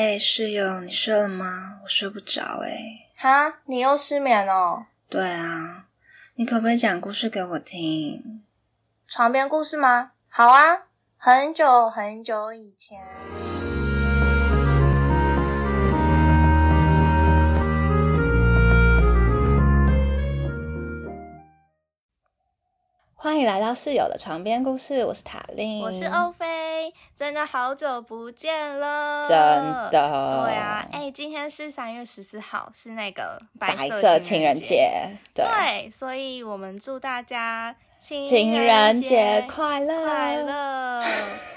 [0.00, 1.78] 哎，室友，你睡了吗？
[1.82, 3.10] 我睡不着哎。
[3.18, 4.86] 哈，你又失眠哦？
[5.10, 5.88] 对啊，
[6.36, 8.42] 你可不可以讲故事给我听？
[9.06, 10.12] 床边故事吗？
[10.30, 10.84] 好啊，
[11.18, 12.98] 很久很久以前。
[23.22, 41.04] 欢迎来到室友的床边故事，我是塔令，我是欧菲，真的好久不见了，真的，对啊，哎，今天是三月十四号，是那个白色情人节，对，所以我们祝大家情人节快乐快乐。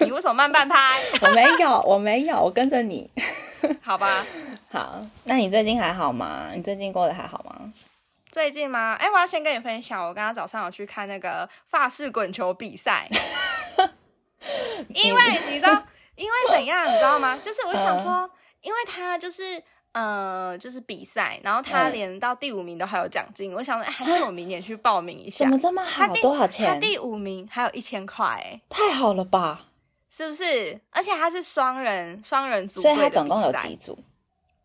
[0.02, 1.00] 你为什么慢半拍？
[1.26, 3.09] 我没有，我没有，我跟着你，
[3.82, 4.26] 好吧，
[4.70, 6.50] 好，那你最近还好吗？
[6.54, 7.72] 你最近过得还好吗？
[8.34, 8.98] 最近吗？
[9.00, 13.08] 哎，我要先跟你分享，我刚刚早上有去看那个法式滚球比赛，
[14.90, 15.84] 因为你知道，
[16.16, 17.38] 因为怎样，你知道吗？
[17.38, 18.28] 就是我想说，
[18.62, 19.62] 因为他就是
[19.92, 25.45] 呃，就是比赛，然后他连到第五名都还有奖金，我想说，还是我明年去报名一下。
[25.45, 26.11] 怎么这么好？
[26.16, 26.67] 多少钱？
[26.67, 29.67] 他第五名还有一千块，哎，太好了吧？
[30.09, 30.81] 是不是？
[30.89, 33.95] 而且他是双人双人组，所以他总共有几组？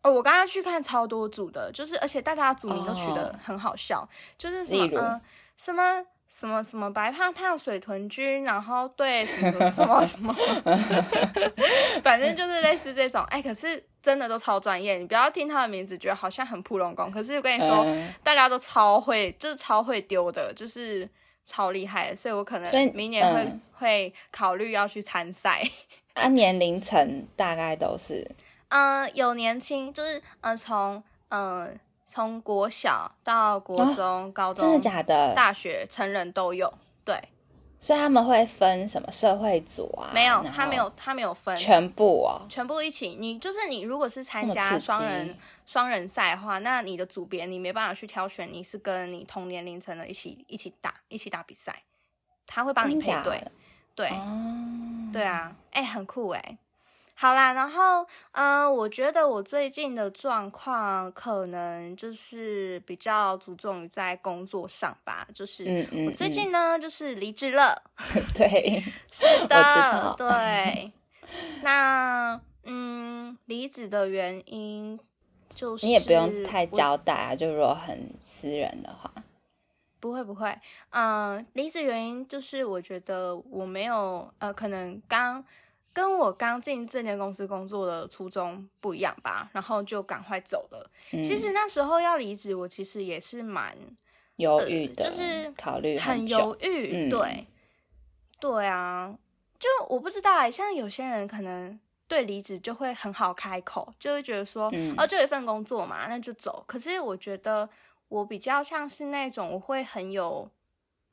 [0.01, 5.21] 哦，我刚刚去看超多组的，就是而且大家组名都取得很好笑，就是什么嗯
[5.57, 10.33] 什么什么什么白胖胖水豚君，然后对什么 什么什么，
[12.01, 13.23] 反正就是类似这种。
[13.25, 17.85] 哎，可是真的都超专业，你不要听他的名字觉得好像很普通工，可是我跟你说，
[18.23, 21.09] 大家都超会，就是超会丢的，就是
[21.45, 22.15] 超厉害。
[22.15, 25.61] 所以我可能明年会会考虑要去参赛。
[26.13, 28.25] 啊，年龄层大概都是。
[28.69, 35.33] 嗯，有年轻，就是嗯，从嗯从国小到国中、高中，真的假的？
[35.35, 37.15] 大学、成人都有，对。
[37.81, 40.11] 所以他们会分什么社会组啊？
[40.13, 43.15] 没有，他没有，他没有分全部哦，全部一起。
[43.17, 51.83] 你就是你，如果是参加双人双人赛的话，那你的组别你没办法去挑选，你是跟你同年龄层的一起一起打一起打比赛，
[52.45, 53.41] 他会帮你配对，
[53.95, 54.09] 对，
[55.13, 56.57] 对啊，哎，很酷哎。
[57.21, 66.49] 好啦，然后，嗯，我觉得我最近的状况可能就是比较注重于在工作上吧，就是我最近。
[66.49, 67.83] 呢就是离职了，
[68.33, 68.81] 对，
[69.11, 70.93] 是的，对，
[71.61, 74.97] 那，嗯，离职的原因
[75.53, 79.13] 就是你也不用太交代啊，就如果很私人的话，
[79.99, 80.57] 不会不会，
[80.91, 85.43] 嗯，离职原因就是我觉得我没有，呃，可能刚。
[85.99, 90.89] 跟我刚进这间公司工作的初衷不一样吧，然后就赶快走了。
[91.11, 93.75] 其实那时候要离职，我其实也是蛮
[94.37, 97.09] 犹豫的，就是考虑很犹豫。
[97.09, 97.45] 对，
[98.39, 99.13] 对啊，
[99.59, 101.77] 就我不知道，像有些人可能
[102.07, 106.63] 对离职就会很好开口，就会觉得说，哦，就一份工作嘛，那就走。
[106.65, 107.69] 可是我觉得
[108.07, 110.49] 我比较像是那种，我会很有。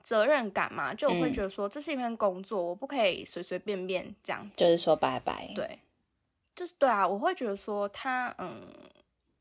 [0.06, 5.50] 责任感嘛，就我会觉得说这是一份工作，我不可以随随便便这样子，就是说拜拜。
[5.53, 5.81] 对，
[6.55, 8.62] 就是对啊，我会觉得说他嗯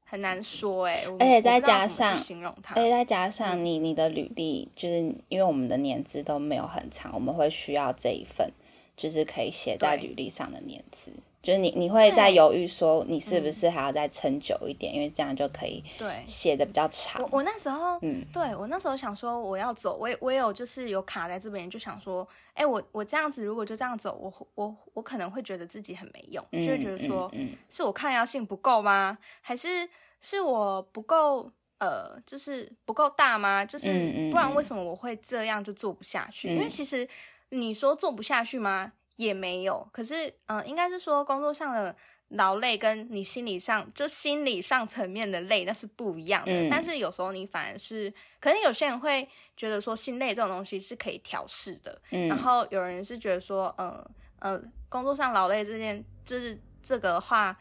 [0.08, 4.98] 很难说哎，而且再加上形容他，而且再加上你你的履历，就是
[5.30, 8.52] 因为我们的年资都没有很长，我们会需要这一份，
[8.98, 11.12] 就是可以写在履历上的年资。
[11.46, 17.22] 就是你，你会在犹豫说，你是不是还要再撑久一点，因为这样就可以对写的比较长。
[17.22, 29.20] 我我那时候，嗯，对我那时候想说我要走，我我有就是有卡在这边，就想说，哎，我我这样子如果就这样走，我我我可能会觉得自己很没用，就会觉得说，嗯是我抗压性不够吗？
[29.42, 29.88] 还是
[30.20, 33.64] 是我不够呃，就是不够大吗？
[33.64, 36.50] 就是不然为什么我会这样就做不下去？
[36.50, 37.08] 因为其实
[37.50, 38.94] 你说做不下去吗？
[39.16, 41.96] 也没有，可是，嗯，应该是说工作上的
[42.30, 46.70] 劳累跟你心理上就心理上层面的累那是不一样的。
[46.70, 52.02] 但是有时候你反而是，可能有些人会觉得说心累这种东西是可以调试的。
[52.28, 54.06] 然后有人是觉得说，嗯
[54.40, 57.58] 嗯，工作上劳累这件就是这个话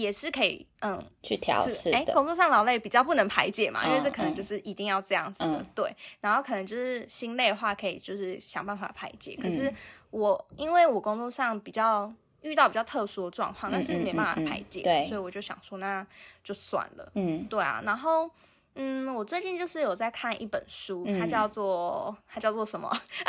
[0.00, 1.90] 也是可以，嗯，去调试。
[1.90, 5.64] 哎，工作上劳累比较不能排解嘛，因为这可能就是一定要这样子的。
[5.74, 9.36] 对，然后可能就是心累的话，可以就是想办法排解。
[9.40, 9.72] 可是。
[10.10, 12.10] 我因为我工作上比较
[12.40, 16.06] 遇到比较特殊的状况，但是没办法排解，所以我就想说那
[16.42, 17.12] 就算了。
[17.16, 17.82] 嗯，对啊。
[17.84, 18.30] 然后，
[18.76, 22.88] 嗯，我最近就是有在看一本书，它叫做它叫做什么？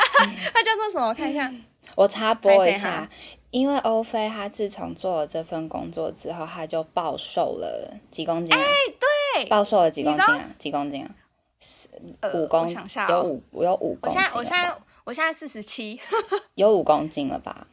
[0.54, 1.10] 它叫做什么？
[1.10, 1.52] 我看一下。
[1.96, 3.10] 我插播一下，
[3.52, 8.56] 因为欧菲他自从做了这份工作之后，他就暴瘦了几公斤。
[8.56, 8.64] 哎，
[9.36, 10.50] 对，暴瘦了几公斤啊？
[10.58, 11.10] 几公斤啊？
[12.34, 12.78] 五公斤，
[13.10, 14.20] 有五，有五公斤。
[14.20, 14.78] 我现在，我现在。
[15.08, 15.98] 我现在四十七，
[16.56, 17.66] 有五公斤了吧？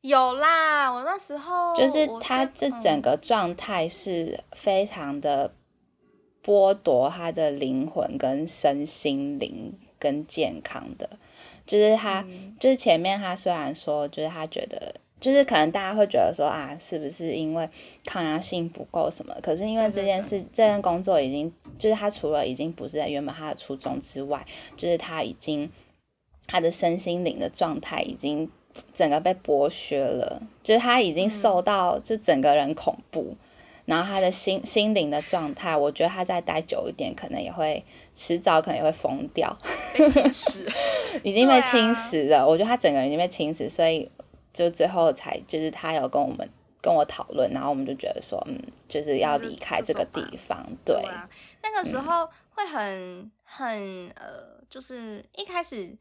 [0.00, 5.52] 有啦，我那时候就是他这整个状态是非常的
[6.42, 11.08] 剥夺他的灵魂跟身心灵跟健康的，
[11.64, 12.26] 就是他
[12.58, 17.68] 就是前面他虽然说就是他觉得就是可能大家会觉得说啊是不是因为
[18.04, 24.44] 抗压性不够什么，可是因为这件事这件工作已经就是他除了已经不是在原本他的初衷之外，
[24.76, 25.70] 就是他已经
[26.48, 28.50] 他的身心灵的状态已经。
[28.94, 33.36] 整个被剥削了，就是他已经受到，就整个人恐怖，
[33.84, 37.84] 然后他的心心灵的状态，我觉得他再待久一点，可能也会
[38.14, 39.56] 迟早可能也会疯掉，
[39.92, 40.66] 被侵蚀，
[41.24, 42.46] 已经被侵蚀了。
[42.46, 44.10] 我觉得他整个人已经被侵蚀，所以
[44.52, 46.48] 就最后才就是他有跟我们
[46.80, 50.66] 跟我讨论，然后我们就觉得说，嗯，就是要离开这个地方。
[50.84, 51.02] 对，
[51.62, 55.96] 那个时候会很很呃，就是一开始。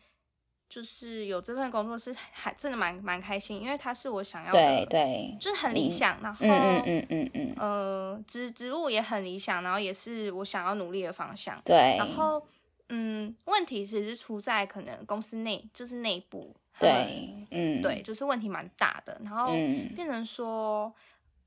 [0.71, 6.17] 就是有这份工作是还真的蛮蛮开心，因为它是我想要的，对对，就是很理想。
[6.23, 11.61] 然后嗯嗯嗯嗯呃，职职务也很理想，然后也是我想要努力的方向。
[11.65, 12.41] 对，然后
[12.87, 19.19] 嗯，问题其实是出在可能公司内，就是内部，对，嗯，对，就是问题蛮大的。
[19.25, 19.47] 然后
[19.93, 20.93] 变成说，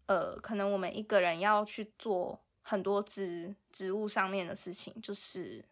[0.04, 5.64] 呃，可能我们一个人要去做很多职职务上面的事情，就是。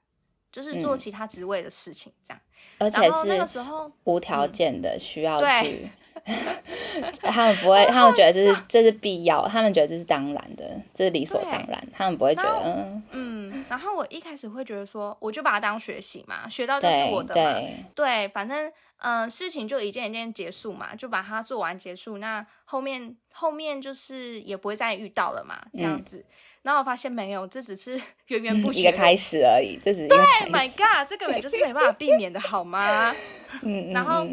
[0.53, 2.41] 就是做其他职位的事情，这样，
[2.79, 5.91] 而且是那个时候无条件的需要去
[7.23, 13.65] 他们不会，他们觉得这是这是必要，他们觉得这是当然的，这是理所当然，他们不会觉得嗯嗯。
[13.69, 17.59] 然后我一开始会觉得说，我就把它当学习嘛，学到就是我的嘛，
[17.95, 26.25] 对，反正嗯，事情就一件一件结束嘛，就把它做完结束，那后面后面就是也不会再遇到了嘛，这样子。
[26.63, 30.19] 然后我发现没有，这只是 源源不绝一个开始而已，这只是对
[30.51, 33.15] ，My God，这根本就是没办法避免的，好吗？
[33.63, 34.25] 嗯，然后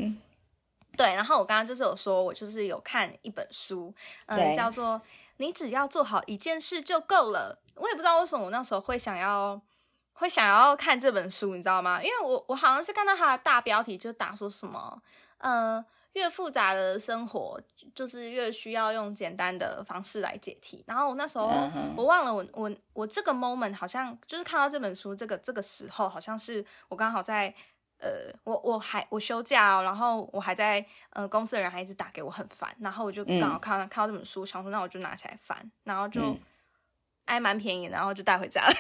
[0.96, 3.94] 对，然后我刚刚就是有说，我就是有看一本书，
[4.28, 4.96] 嗯，叫做
[5.38, 7.60] 《你只要做好一件事就够了》。
[7.82, 9.60] 我也不知道为什么我那时候会想要
[10.14, 12.02] 会想要看这本书，你知道吗？
[12.04, 15.02] 因为我我好像是看到它的大标题就打说什么，
[15.40, 15.84] 嗯。
[16.20, 17.60] 越复杂的生活，
[17.96, 20.84] 就是越需要用简单的方式来解题。
[20.86, 21.50] 然后我那时候
[21.96, 27.54] 我忘了，我我我这个 moment 好像就是看到这本书，这个这个时候好像是我刚好在
[28.00, 32.74] 呃，我我还我休假哦，然后我还在呃公司的人还一直打给我，很烦。
[32.80, 36.38] 然后我就刚好看到看到这本书，想说那我就拿起来翻，然后就
[37.26, 38.74] 还蛮便宜，然后就带回家了。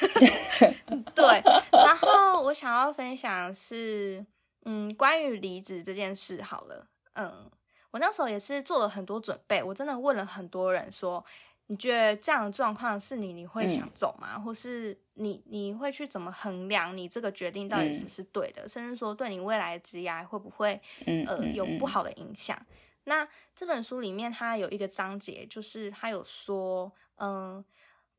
[1.15, 1.41] 对，
[1.71, 4.25] 然后我想要分享是
[4.65, 6.88] 嗯，关于离职这件事好了。
[7.14, 7.50] 嗯，
[7.92, 11.24] 我那时候也是做了很多准备，我真的问了很多人说，
[11.68, 14.40] 你觉得这样的状况是你你会想走吗？
[14.40, 18.68] 或是你你会去怎么衡量你这个决定到底是不是对的？
[18.68, 20.82] 甚至说对你未来的职业会不会
[21.28, 22.58] 呃有不好的影响？
[23.06, 27.64] 那这本书里面它有一个章节，就是它有说，嗯，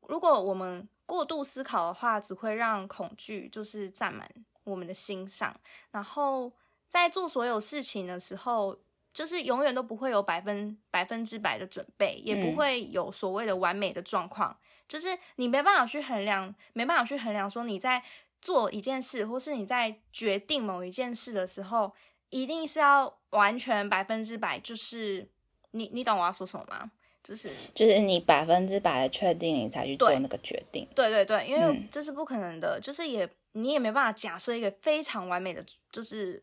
[0.07, 4.29] 如果我们过度思考的话，只会让恐惧就是占满
[4.63, 5.55] 我们的心上，
[5.91, 6.51] 然后
[6.91, 8.77] 在做所有事情的时候。
[9.13, 14.57] 就是永远都不会有百分百分之百的准备，也不会有所谓的完美的状况。
[14.87, 18.01] 就是你没办法去衡量，没办法去衡量说你在
[18.41, 21.93] 做一件事，或是你在决定某一件事的时候，
[22.29, 24.57] 一定是要完全百分之百。
[24.57, 25.29] 就是
[25.71, 26.89] 你你懂我要说什么吗？
[27.21, 30.87] 就是就是你百分之百的确定，你才去做那个决定。
[30.95, 32.79] 对对对，因为这是不可能的。
[32.79, 36.41] 就是也你也没办法假设一个非常完美的，就是。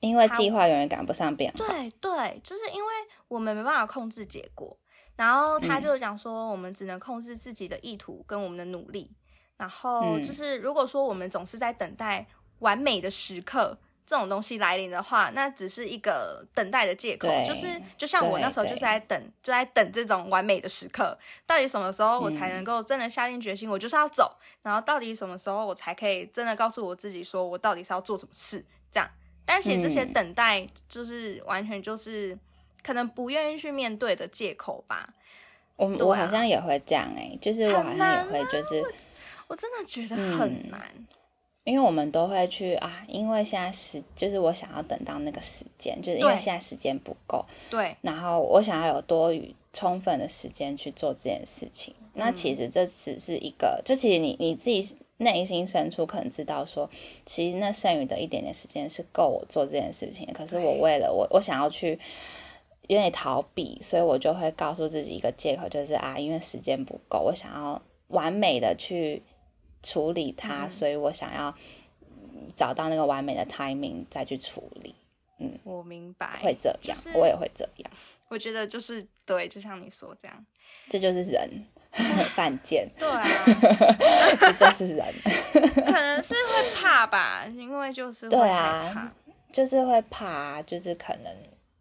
[0.00, 1.66] 因为计划永远赶不上变化。
[1.66, 2.92] 对对，就是因为
[3.28, 4.76] 我们没办法控制结果。
[5.16, 9.10] 然后他就讲说，我们只能控制自己的意图跟我们的努力。
[9.56, 12.24] 然后就是，如果说我们总是在等待
[12.60, 13.76] 完美的时刻
[14.06, 17.28] 这种东西来临的话，那只是一个等待的借口。
[17.44, 21.18] 就是就像我那时候就是在等，就在等这种完美的时刻。
[21.44, 24.38] 到底什么时候我才能够真的下定决心，我就是要走？
[24.62, 28.64] 然后到底什么时候我才可以真的告诉我自己，说我到底是要做什么事？
[28.92, 29.10] 这样。
[29.48, 32.38] 但其实这些等待就是完全就是
[32.82, 35.08] 可能不愿意去面对的借口吧。
[35.76, 38.84] 我我好像也会这样哎，就是我好像也会就是，
[39.46, 40.82] 我真的觉得很难，
[41.64, 51.94] 因为我们都会去啊，因为现在时就是我想要等到那个时间，就是因为现在时间不够，对，然后我想要有多余充分的时间去做这件事情。
[52.12, 54.96] 那其实这只是一个，就其实你你自己。
[55.18, 56.88] 内心深处可能知道说，
[57.26, 60.26] 其实那剩余的一点点时间是够我做这件事情。
[60.32, 61.98] 可是我为了我，我想要去
[62.86, 69.22] 因为逃避，所以我就会告诉自己一个借口，就是啊，因为时间不够，我想要完美的去
[69.82, 71.54] 处理它，所以我想要
[72.56, 74.94] 找到那个完美的 timing 再去处理。
[75.40, 77.90] 嗯，我明白，会这样，我也会这样。
[78.28, 80.46] 我觉得就是对，就像你说这样，
[80.88, 81.66] 这就是人
[82.34, 82.88] 犯贱。
[82.98, 83.24] 对啊，
[84.38, 85.06] 这就是人。
[85.52, 89.12] 可能是会怕吧，因为就是对啊，
[89.52, 91.32] 就是会怕，就是可能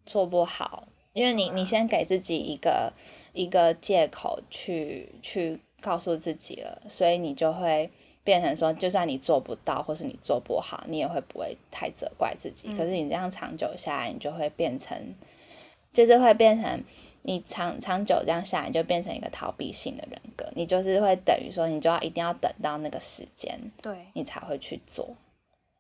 [0.06, 2.92] 做不好，因为你你先给自己一个
[3.34, 7.90] 一个借口去去告诉自己了，所以你就会。
[8.24, 12.68] 变成说，就算你做不到，或是你做不好，你也会不会太责怪自己。
[12.76, 15.16] 可是你这样长久下来，你就会变成，
[15.94, 16.84] 就是会变成
[17.28, 20.50] 你长长久这样下来，就变成一个逃避性的人格。
[20.56, 25.14] 你就是会等于说，你就要一定要等到那个时间，对你才会去做。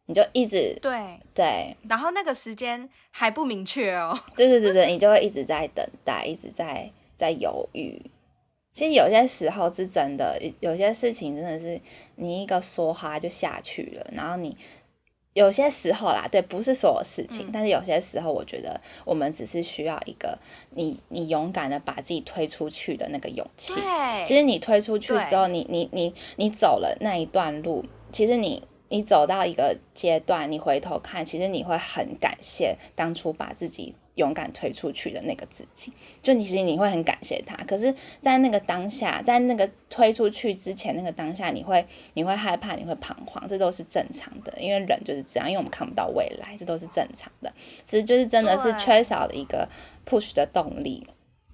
[0.07, 4.19] 你就一直对对，然后那个时间还不明确哦。
[4.35, 8.11] 对对对对，你就会一直在等待，一直在在犹豫。
[8.73, 11.79] 其实有些时候是真的，有些事情真的是
[12.15, 14.05] 你一个说哈就下去了。
[14.11, 14.57] 然后你
[15.37, 20.39] 有些时候啦，对，不是所有事情，但是有些时候，我觉得我们只是需要一个
[20.71, 23.71] 你你勇敢的把自己推出去的那个勇气。
[24.25, 33.93] 其实你推出去之后，你你你你走了那一段路，其实你你走到一个阶段，你回头看，其实你会很感谢当初把自己。
[34.17, 37.55] 勇敢推出去的那个自己，就其实你会很感谢他。
[37.65, 44.53] 可是，在那个当下，在那个推出去之前，那个当下，你会你会害怕，你会彷徨，这都是正常的。
[44.59, 47.53] 因为人就是这样，因为我们看不到未来，这都是正常的。
[47.85, 49.69] 其实就是真的是缺少了一个
[50.05, 51.07] push 的动力，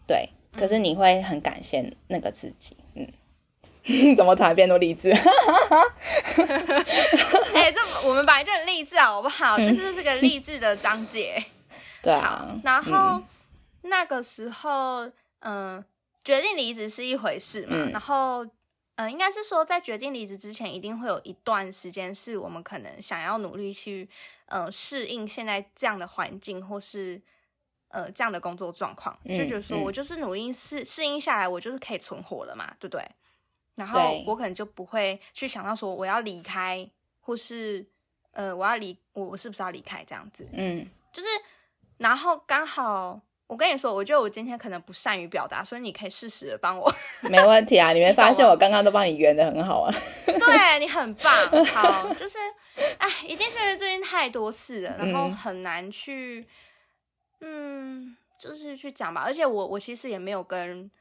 [0.07, 0.29] 对。
[0.57, 3.07] 可是你会很感谢那个自己，嗯。
[4.15, 5.11] 怎么突然变那么励志？
[5.11, 5.17] 哎，
[7.69, 9.57] 这我们本来就很励志，好不好？
[9.57, 11.43] 这就是个励志的章节。
[12.03, 13.21] 好，然后
[13.83, 15.83] 那个时候，嗯，
[16.23, 17.77] 决定离职是一回事嘛。
[17.91, 18.45] 然后，
[18.95, 24.09] 嗯，应该是说，在决定离职之前，一定会有一段时间是我们可能想要努力去，
[24.47, 27.21] 嗯，适应现在这样的环境，或是
[27.87, 33.05] 呃这样的工作状况，就觉得说我就是努力适适应下来，我就是可以存活了嘛，对不对？
[33.75, 36.89] 然后我可能就不会去想到说我要离开，
[37.21, 37.85] 或是
[38.31, 40.47] 呃我要离我我是不是要离开这样子？
[40.53, 41.27] 嗯，就是。
[42.03, 43.17] 然后刚好，
[43.47, 46.93] 我跟你说，我觉得我今天可能不善于表达，所以你可以适时的帮我。
[47.31, 49.95] 没问题啊，你没发现我刚刚都帮你圆的很好啊？
[50.27, 51.33] 对你很棒，
[51.67, 52.37] 好，就是，
[52.97, 56.45] 哎，一定是最近太多事了，然后很难去，
[57.39, 59.23] 嗯，就是去讲吧。
[59.25, 60.91] 而且我我其实也没有跟，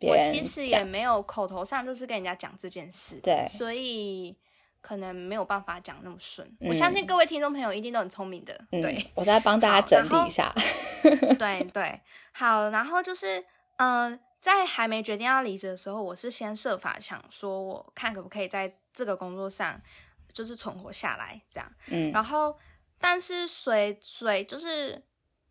[0.00, 4.36] 我其实也没有口头上就是跟人家讲这件事，对，所以。
[4.84, 8.54] 可能没有办法讲那么顺，我相信各位听众朋友一定都很聪明的。
[8.70, 10.52] 对，我在帮大家整理一下。
[11.38, 11.98] 对对，
[12.32, 13.42] 好，然后就是，
[13.76, 19.80] 嗯，在还没决定要离职的时候，我是先设法想说，我看可不可以在这个工作上
[20.30, 21.72] 就是存活下来，这样。
[21.86, 22.54] 嗯，然后，
[22.98, 25.02] 但是随随就是，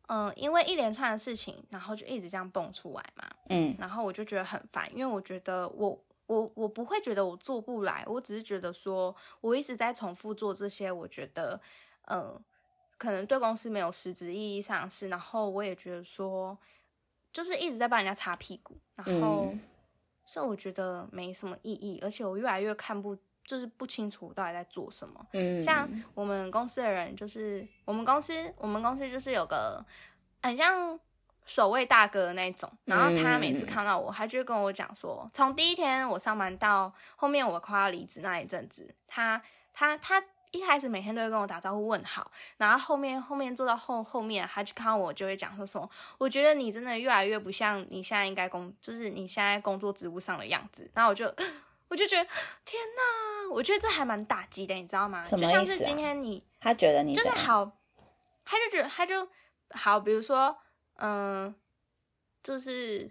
[0.09, 3.27] 嗯，因为一连串的事情，然后就一直这样蹦出来嘛。
[3.49, 5.99] 嗯，然后我就觉得很烦，因为我觉得我。
[6.25, 11.59] 我我不会觉得我做不来，我只是觉得说我一直在重复做这些，我觉得，
[12.07, 12.41] 嗯，
[12.97, 16.57] 可能对公司没有实质意义上是，然后我也觉得说，
[17.31, 19.53] 就是一直在帮人家擦屁股，然后，
[20.25, 25.27] 所以我觉得没什么意义，而且我越来越看不，就是不清楚到底在做什么。
[25.33, 29.85] 嗯，像我们公司的人，就是我们公司，我们公司就是有个
[30.41, 30.99] 很像。
[31.45, 39.41] 守卫大哥的那种，然后他每次看到我，他就会跟我讲说，从第一天我上班到后面我快要离职那一阵子，他
[39.73, 51.25] 他他一开始每天都会跟我打招呼问好，然后后面后面做到后后面，他就看到我就会讲说说，我觉得你真的越来越不像你现在应该工，就是你现在工作职务上的样子，然后我就
[51.89, 52.23] 我就觉得
[52.63, 55.27] 天哪，我觉得这还蛮打击的，你知道吗？
[55.29, 57.69] 就像是今天你他觉得你就是好，
[58.45, 59.27] 他就觉得他就
[59.71, 60.57] 好，比如说。
[60.97, 61.53] 嗯，
[62.41, 63.09] 就是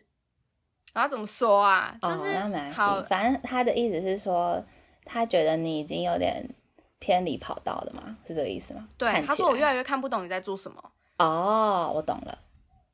[0.95, 1.97] 我要怎么说啊？
[2.01, 2.39] 就是
[2.73, 4.65] 好，反正他的意思是说，
[5.05, 6.49] 他觉得你已经有点
[6.99, 8.89] 偏离跑道了嘛，是这个意思吗？
[8.97, 10.93] 对，他说我越来越看不懂你在做什么。
[11.19, 12.39] 哦，我懂了。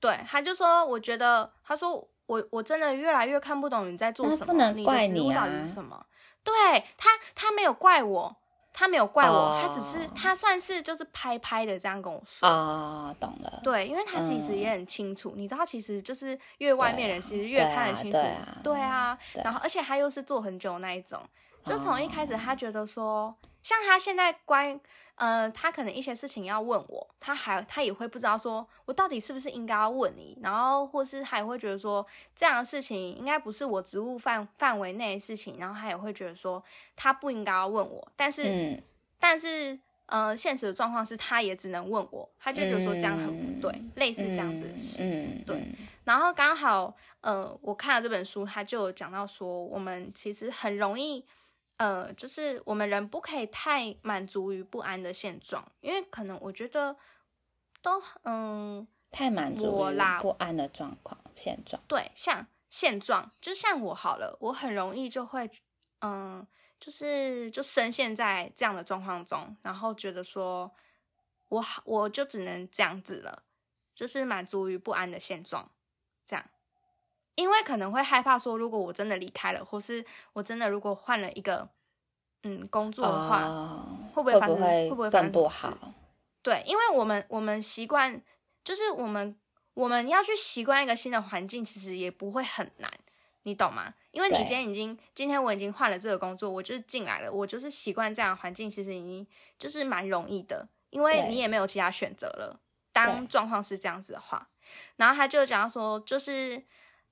[0.01, 5.49] 对，他就说，我觉得他说我我真的越来越看不懂你在做什么，不能怪你啊。
[5.49, 6.07] 是什么？
[6.45, 6.55] 对
[6.97, 8.37] 他，他没有怪我。
[8.73, 13.61] 他没有怪我，他只是他算是就是拍拍的这样跟我说啊，懂了。
[13.63, 18.19] 对，因为他其实也很清楚，你知道，其实就是越外面人其实越看得清楚，
[18.63, 19.19] 对啊。
[19.35, 21.21] 然后，而且他又是做很久那一种，
[21.65, 24.81] 就从一开始他觉得说，像他现在关。
[25.19, 32.07] 呃，他可能一些事情要问我，他还他也会不知道说我到底是不是应该要问你，然后或是他也会觉得说
[32.37, 36.63] 这样的事情应该不是我职务范范围内的事情，然后他也会觉得说
[36.95, 38.83] 他不应该要问我，但是
[39.19, 45.03] 但是呃，现实的状况是他也只能问我，他就觉得说这样很不对，类似这样子的事。
[45.03, 45.63] 嗯，对。
[46.05, 51.23] 然后刚好，呃，我看了这本书，他就讲到说，我们其实很容易，
[51.79, 56.97] 呃，就是我们人不可以太满足于不安的现状，因为可能我觉得
[57.83, 61.83] 都嗯太满足我啦不安的状况现状。
[61.89, 65.51] 对，像现状，就像我好了，我很容易就会
[66.01, 66.47] 嗯。
[66.81, 70.73] 就是就深陷在这样的状况中，然后觉得说，
[71.49, 73.43] 我好我就只能这样子了，
[73.97, 75.73] 就是满足于不安的现状，
[76.25, 76.51] 这样，
[77.39, 81.69] 因为可能会害怕说，如果我真的离开了，或是我真的如果换了一个
[82.43, 85.73] 嗯工作的话，会不会发生会不会更不好？
[86.43, 88.21] 对，因为我们我们习惯，
[88.65, 89.39] 就是我们
[89.75, 92.91] 我们要去习惯一个新的环境，其实也不会很难。
[93.45, 93.95] 你懂吗？
[94.11, 99.25] 因为你今天已经，今天我已经换了这个工作，我就是进来了，我就是习惯这样的环境，其实已经
[99.57, 102.59] 就是蛮容易的，因为你也没有其他选择了。
[102.93, 104.49] 当状况是这样子的话，
[104.97, 106.61] 然后他就讲说，就是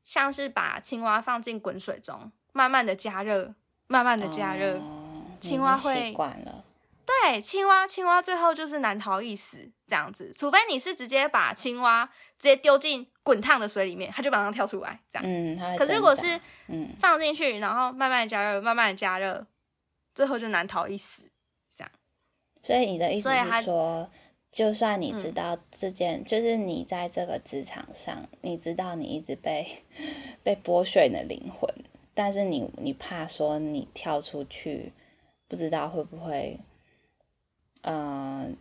[0.07, 3.55] 像是把青蛙放进滚水中，慢慢的加热，
[3.89, 4.81] 慢慢的加热，
[5.41, 6.65] 青蛙会习惯了。
[7.05, 12.07] 对，青蛙，青蛙最后就是难逃一死这样子，除非你是直接把青蛙
[12.39, 15.25] 直接丢进滚烫的水里面，它就马上跳出来这样。
[15.29, 19.45] 嗯，可是如果是嗯放进去，然后慢慢加热，慢慢的加热，
[20.15, 21.29] 最后就难逃一死
[21.77, 21.91] 这样。
[22.63, 24.09] 所以你的意思是说，
[24.57, 29.85] 就算你知道这件，就是你在这个职场上，你知道你一直被
[30.43, 31.71] 被剥削你的灵魂，
[32.15, 34.95] 但是你你怕说你跳出去，
[35.47, 36.59] 不知道会不会。
[37.83, 38.57] 嗯，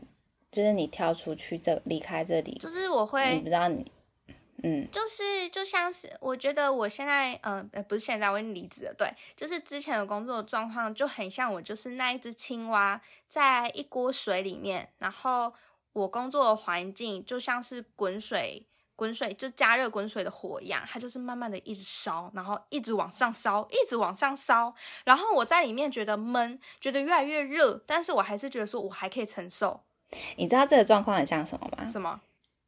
[0.52, 3.90] 就是你跳出去这离开这里，就是我会，你不知道你，
[4.64, 15.54] 嗯，就是就像是我觉得我现在，嗯，呃，不是现在我已经离职了，对，就是之前的工作状况就很像我就是那一只青蛙在一锅水里面，然后
[15.96, 18.68] 我工作的环境就像是滚水。
[18.98, 24.74] 滚水就加热滚水的火一样，它就是慢慢的一直烧，然后一直往上烧，一直往上烧。
[25.04, 29.82] 然后我在里面觉得闷，觉得越来越热，但是我还是觉得说我还可以承受。
[30.38, 31.86] 你知道这个状况很像什么吗？
[31.86, 32.22] 什么？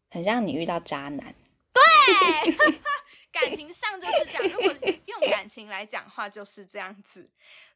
[0.09, 1.33] 很像你遇到渣男。
[1.71, 2.53] 对，
[3.31, 4.53] 感情上就是这样。
[4.53, 7.29] 如果用感情来讲话，就是这样子。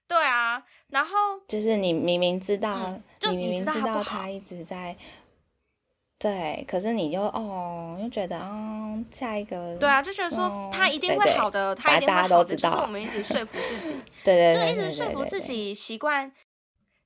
[0.06, 1.15] 对啊，然后
[1.47, 4.97] 就是你明明知道，就你明明知道他一直在。
[6.21, 16.29] 对，可是你就哦，又觉得啊，下一个对啊，就觉得说他一定会好的，他一定会好的，就是我们一直说服自己， 对对，就一直说服自己习惯，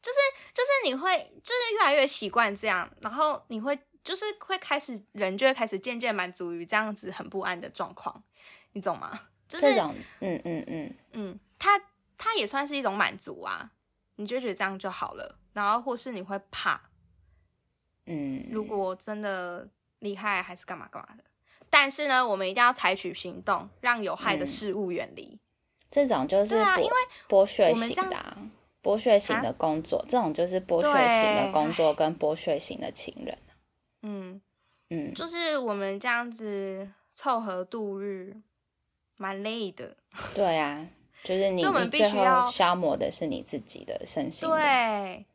[0.01, 0.17] 就是
[0.54, 8.21] 就是你会就是越来越习惯这样，然后你会就是会开始人就会开始渐渐满足于这样子很不安的状况，
[8.73, 9.17] 你懂吗？
[9.47, 9.80] 就是，
[10.19, 11.80] 嗯嗯嗯嗯，他
[12.17, 13.71] 他也算是一种满足啊，
[14.17, 16.82] 你就觉得这样就好了，然后或是你会怕。
[18.06, 19.68] 嗯，如果真的
[20.00, 21.24] 厉害还是干嘛干嘛的，
[21.70, 25.39] 但是呢，我们一定要采取行动，让有害的事物远离。
[25.89, 26.91] 这种就是对啊，因为
[27.30, 28.38] 剥削型的
[28.84, 33.38] 剥削型的工作，这种就是剥削型的工作跟剥削型的情人。
[34.02, 34.41] 嗯
[34.89, 38.36] 嗯，就是我们这样子凑合度日，
[39.18, 39.98] 蛮累的。
[40.36, 40.88] 对啊，
[41.24, 44.48] 就是你你最后消磨的是你自己的身心。
[44.48, 45.26] 对。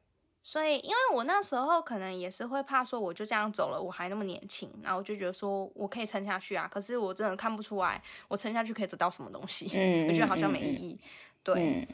[0.43, 6.67] 所以，因为我那时候可能也是会怕说，我就这样走了，我还那么年轻，然后我就觉得说我可以撑下去啊。
[6.73, 10.99] 可是我真的看不出来，我撑下去可以得到什么东西，嗯 我觉得好像没意义。
[11.43, 11.87] 对，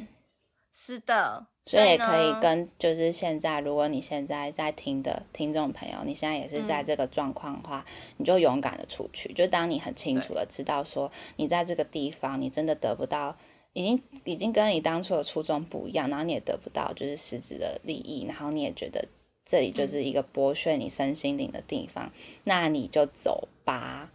[0.73, 7.85] 是的，所以可以跟就是现在，如果你现在在听的听众朋友，你现在也是在这个状况的话，
[8.17, 9.33] 你就勇敢的出去。
[9.33, 13.37] 就当你很清楚的知道说，你在这个地方，你真的得不到。
[13.77, 19.07] 已经已经跟你当初的初衷不一样，然后你也得不到就是实质的利益，然后你也觉得
[19.45, 22.11] 这里就是一个剥削你身心灵的地方，
[22.45, 24.11] 那你就走吧。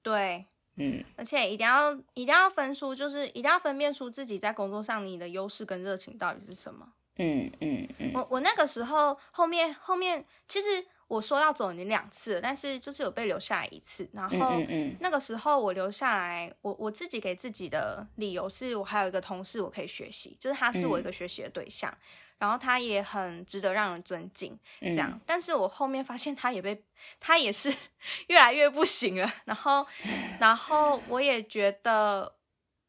[0.00, 0.44] 对，
[0.76, 6.92] 嗯，而且一定要一定要分出，就是一定要分辨出自己在工作上你的优势跟热情到底是什么。
[7.16, 8.12] 嗯嗯嗯。
[8.14, 10.86] 我我那个时候后面后面其实。
[11.08, 14.08] 我说要走已经两次了，但是就是有被留下来一次。
[14.12, 14.52] 然后
[15.00, 21.92] 那个时候我留下来，我我自己给自己的理由是我还有一个同事我可以学习，就是他是我一个学习的对象，
[22.36, 24.58] 然后他也很值得让人尊敬。
[24.80, 26.84] 这样，但是我后面发现他也被
[27.18, 27.74] 他也是
[28.28, 29.32] 越来越不行了。
[29.46, 29.86] 然后，
[30.38, 32.34] 然后我也觉得，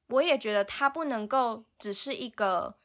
[0.07, 2.75] 我也觉得他不能够只是一个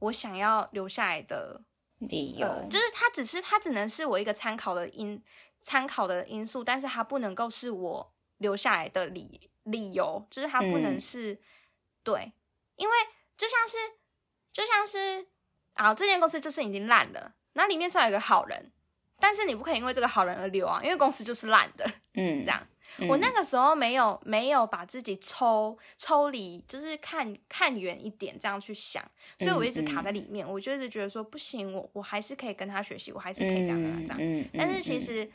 [0.00, 1.62] 我想要留下来的。
[2.00, 5.22] 理由就是它只是它只能是我一个参考的因
[5.60, 11.38] 参考的因素，但是它不能够是我留下来的理理由，就是它不能是
[12.02, 12.32] 对，
[12.76, 12.94] 因为
[13.36, 13.76] 就像是
[14.52, 15.26] 就像是
[15.74, 18.72] 啊，这间公司就是已经烂了，那里面虽然有个好人，
[19.18, 21.84] 但是你不可以因为这个好人而留啊，因为公司就是烂的，
[22.14, 22.66] 嗯，这样。
[23.08, 29.02] 我那个时候没有没有把自己抽抽离，就是看看远一点这样去想，
[29.38, 30.46] 所以我一直卡在里面。
[30.46, 34.50] 我就一直觉得说不行，我我还是可以跟他学习，我还是可以这样这样这样。
[34.54, 35.30] 但是其实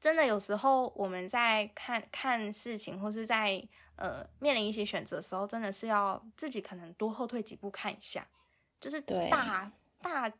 [0.00, 3.62] 真的有时候我们在看看事情，或是在
[3.96, 8.26] 呃面临一些选择的时候，真的是要自己可能多后退几步看一下，
[8.80, 10.32] 就是大大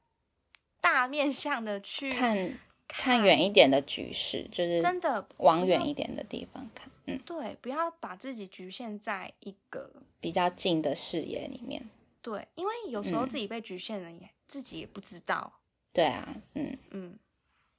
[0.80, 2.58] 大面向的去看。
[2.92, 6.88] 看远一点的局势，就是真的往远一点的地方看。
[7.06, 11.88] 嗯，对，不要把自己局限在一个比较近的视野里面。
[12.20, 15.54] 对，因为有时候自己被局限了，也自己也不知道。
[15.92, 17.18] 对啊，嗯嗯，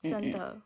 [0.01, 0.61] 真的，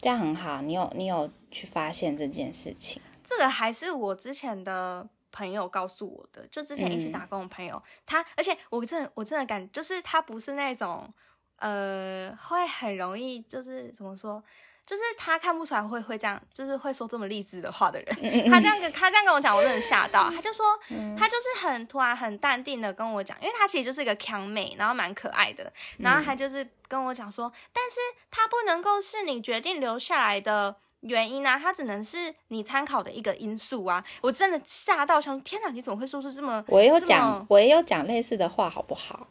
[0.00, 0.60] 这样很好。
[0.60, 3.00] 你有你有去发现这件事情？
[3.24, 11.10] 这个还是我之前的朋友告诉我的，就之前一起打工的朋友，他，而且我真的我真的感，就是他不是那种。
[11.58, 14.42] 呃，会很容易，就是怎么说，
[14.86, 18.06] 就是他看不出来会会这样，就是会说这么励志的话的人。
[18.48, 20.30] 他这样跟他这样跟我讲，我真的吓到。
[20.30, 20.64] 他就说，
[21.18, 25.72] 他就是很突然很淡定的跟我讲，因为他其实就是一个强美，然后蛮可爱的。
[25.98, 27.96] 然后他就是跟我讲说，但是
[28.30, 34.04] 他不能够是你决定留下来的原因啊，他只能是你参考的一个因素啊。
[34.20, 36.64] 我真的吓到，想天哪，你怎么会说出这么？
[36.68, 39.26] 我也有讲，我也有讲类似的话，好不好？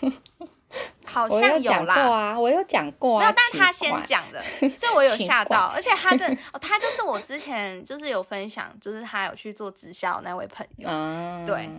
[1.06, 4.44] 好像有啦，我有讲过啊，没有，但他先讲的，
[4.76, 6.26] 所以我有吓到，而且他这
[6.60, 10.88] 他就是我之前就是有分享，就是他有去做直销那位朋友，
[11.46, 11.70] 对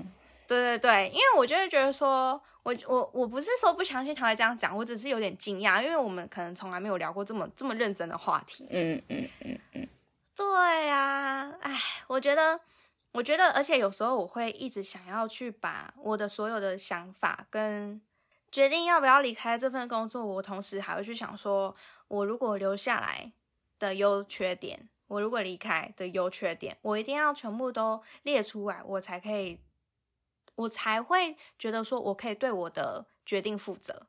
[0.48, 9.88] 对对对，因为我就会觉得说，我我我不是说不相信他会这样讲，我只是有点惊讶，因为我们可能从来没有聊过这么这么认真的话题，嗯嗯嗯嗯，
[10.36, 12.60] 对呀，哎，我觉得
[13.12, 18.02] 我觉得，而且有时候我会一直想要去把我的所有的想法跟。
[18.52, 21.76] 决定要不要离开这份工作，我同时还会去想说，
[22.08, 23.32] 我如果留下来
[23.78, 29.60] 的优缺点，我如果离开的优缺点，我一定要全部都列出来，我才可以，
[30.56, 34.08] 我才会觉得说我可以对我的决定负责。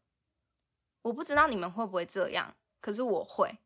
[1.02, 3.58] 我不知道你们会不会这样，可是我会，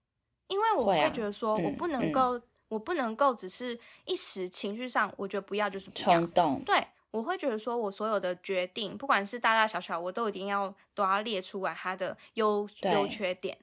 [0.48, 6.88] 因为我会觉得说我不能够，我不能够只是一时情绪上，我觉得不要就是冲动，对。
[7.12, 13.57] 我会觉得说，我所有的决定，不管是大大小小，我都一定要都要列出来它的优优缺点。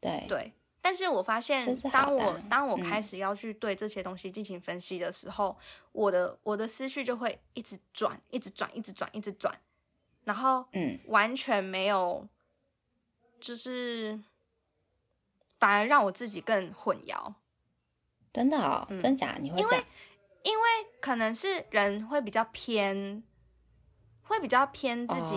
[0.00, 0.52] 对对，
[0.82, 5.56] 但是我发现，当我当我开始要去对这些东西进行分析的时候，
[5.92, 9.58] 我的我的思绪就会一直转，一直转，一直转，一直转，
[10.24, 12.28] 然后嗯，完全没有，
[13.40, 14.20] 就是
[15.56, 17.34] 反而让我自己更混淆。
[18.32, 19.38] 真的哦，真假？
[19.40, 19.84] 你会因为。
[20.46, 20.64] 因为
[21.00, 23.20] 可能是人会比较偏，
[24.22, 25.34] 会比较偏自己，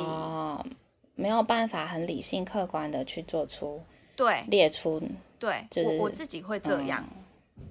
[1.15, 3.84] 没有办法很理性客观的去做出
[4.15, 5.02] 对列出
[5.39, 7.04] 对，我我自己会这样，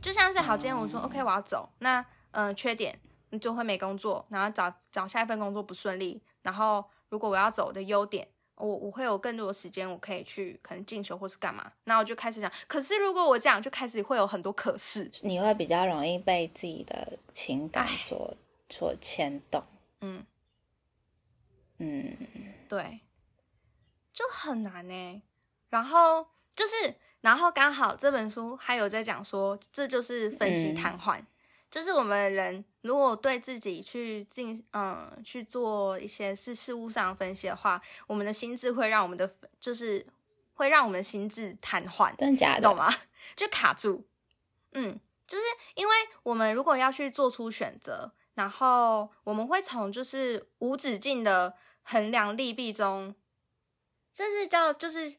[0.03, 2.99] 就像是好，今天我说 OK 我要走，那嗯缺点
[3.31, 8.27] 你就会没工作，然后找找下一份工作不顺利，然后如果我要走的优点。
[8.59, 12.51] 我我会有更多的时间，我可以去可能进修或是干嘛，那我就开始想。
[12.67, 15.11] 可是如果我这样，就开始会有很多可是。
[15.23, 18.35] 你会比较容易被自己的情感所
[18.69, 19.63] 所牵动。
[20.01, 20.25] 嗯
[21.79, 22.17] 嗯，
[22.69, 23.01] 对，
[24.13, 25.23] 就很难呢。
[25.71, 31.23] 然后就是，然后刚好这本书还有在讲说，这就是分析瘫痪。
[31.71, 40.07] 就是我们人如果对自己去进嗯去做一些事事物上的分析的话，我们的心智会让我们的就是
[40.55, 42.63] 会让我们的心智瘫痪，真的假的？
[42.63, 42.89] 懂吗？
[43.37, 44.07] 就卡住。
[44.73, 53.15] 嗯，就是因为我们如果要去做出选择，然后我们会从就是无止境的衡量利弊中，
[54.15, 55.17] 这是叫就是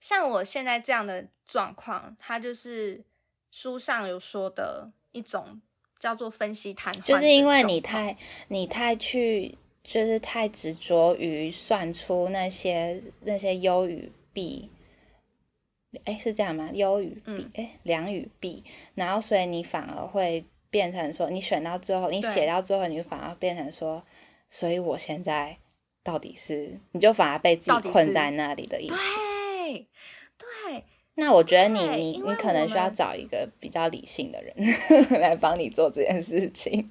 [0.00, 3.04] 像我现在这样的状况，它就是
[3.50, 5.60] 书上有说的一种。
[6.00, 8.16] 叫做分析瘫痪，就是因为你太
[8.48, 14.70] 你太去，就是太执着于算出那些那些优与弊，
[16.04, 16.70] 哎，是这样吗？
[16.72, 24.02] 优与弊，哎，良与弊，然后所以你反而会变成说，你选到最后，你写到最后，你反而变成说，
[24.48, 25.58] 所以我现在
[26.02, 29.86] 到底是，你就反而被自己困在那里的意思，对
[30.38, 30.84] 对。
[31.16, 34.54] 那我觉得你你你可能需要找一个比较理性的人
[35.20, 36.90] 来帮你做这件事情，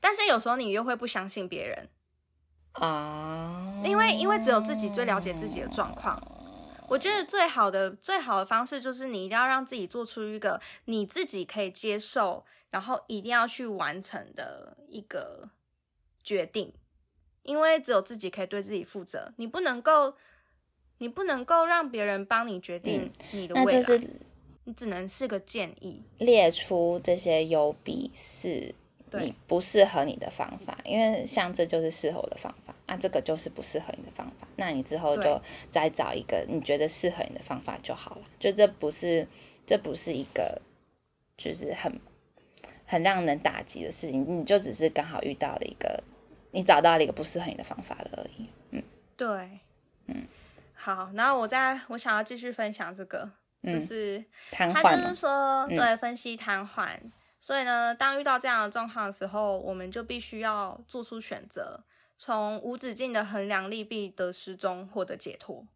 [0.00, 1.88] 但是有时候你又会不相信别人
[2.72, 6.20] 啊，因为因为只有自己最了解自己的状况。
[6.88, 15.50] 我觉得最好的最好的方式就是你一定要让自己做出一个你自己可以接受，然后一定要去完成的一个
[16.24, 16.72] 决定，
[17.42, 20.16] 因为只有自己可以对自己负责，你不能够。
[20.98, 24.10] 你不能够让别人帮你决定你的未来，那就是
[24.64, 28.74] 你只能是个建议，列出这些优比是
[29.12, 38.22] 你不适合你的方法，因为像这就是适合我的方法，那这个就是不适合你的方法，那你之后就再找一个你觉得适合你的方法就好了。
[38.40, 39.26] 就这不是
[39.66, 40.60] 这不是一个
[41.36, 42.00] 就是很
[42.86, 46.02] 很让人打击的事情，你就只是刚好遇到了一个
[46.50, 48.46] 你找到了一个不适合你的方法了而已。
[48.70, 48.82] 嗯，
[49.16, 49.60] 对，嗯，
[50.74, 53.30] 好，然后我再我想要继续分享这个。
[53.66, 57.00] 就是他就是说，对，分析瘫痪。
[57.40, 61.82] 所以呢，当遇到这样的状况的时候，我们就必须要做出选择，
[62.18, 65.66] 从无止境的衡量利弊得失中获得解脱。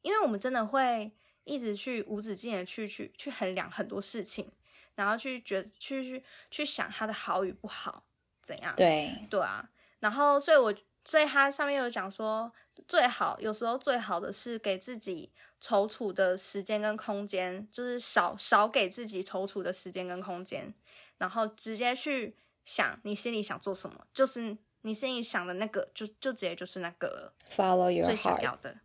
[0.00, 1.12] 因为我们真的会
[1.44, 4.50] 一直去无止境的去去去衡量很多事情，
[4.94, 8.04] 然后去觉去去去想它的好与不好
[8.42, 8.74] 怎样。
[8.74, 9.68] 对对啊，
[10.00, 12.50] 然后所以我所以他上面有讲说，
[12.86, 15.32] 最好有时候最好的是给自己。
[15.60, 20.74] 踌躇的时间跟空间，就是少少给自己踌躇的时间跟空间，
[21.16, 27.34] 然后直接去想你心里想做什么，就是你心里想的那个，就就直接就是那个了。
[27.50, 28.76] Follow your 最想要的，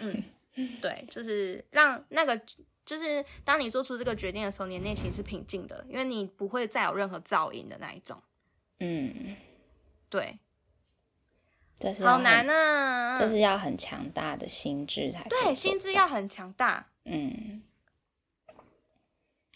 [0.00, 0.24] 嗯，
[0.80, 2.40] 对，就是让那个，
[2.86, 8.22] 就是当你做出这个决定的时候，你内心是平静的，因为你不会再有任何噪音的那一种。
[8.78, 9.36] 嗯，
[10.08, 10.38] 对。
[12.02, 13.18] 好难啊！
[13.18, 16.88] 这是要很强大的心智才对，心智要很强大。
[17.04, 17.62] 嗯，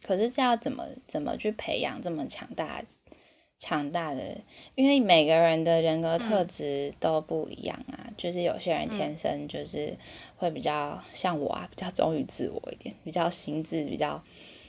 [0.02, 2.84] 可是这要怎么怎么去培养这么强大
[3.58, 4.38] 强大的？
[4.74, 8.12] 因为每个人的人格特质都不一样啊。
[8.18, 9.96] 就是有些人天生就是
[10.36, 14.22] 会比较像我啊，比较忠于自我一点，比较心智比较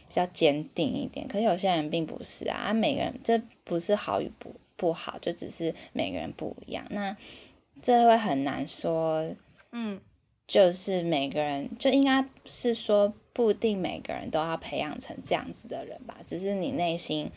[0.07, 1.27] 比较坚定一点。
[1.27, 4.55] 可是有些人并不是啊，每个人这不是好与不。
[4.81, 7.15] 不好，就只是每个人不一样，那
[7.83, 9.31] 这会很难说。
[9.71, 10.01] 嗯，
[10.47, 16.17] 就是每个人就应该是说，不一定每个人都要培养成这样子的人吧。
[16.25, 17.29] 只是你内心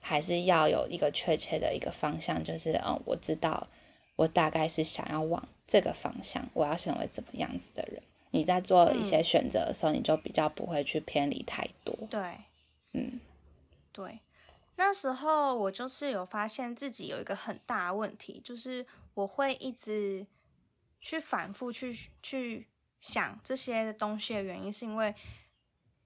[0.00, 3.66] 还是要有一个确切的一个方向，就是嗯，我知道
[4.14, 8.00] 我大概是想要往这个方向，我要成为怎么样子的人。
[8.30, 11.96] 你在做一些选择的时候，你就比较不会去偏离太多。
[12.08, 12.20] 对，
[12.92, 13.18] 嗯，
[13.92, 14.20] 对。
[14.76, 20.26] 那时候我就是有发现自己有一个很大的问题，就是我会一直
[21.00, 22.68] 去反复去去
[23.00, 25.14] 想这些东西的原因，是因为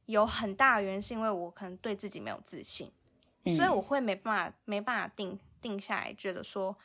[0.06, 2.92] 有很大的原因是因为我可能对自己没有自信，
[3.56, 6.76] 所以我会没办法没办法定定下来，觉得说